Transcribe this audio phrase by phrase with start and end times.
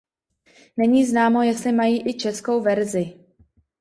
[0.77, 3.19] Není známo jestli mají i českou verzi.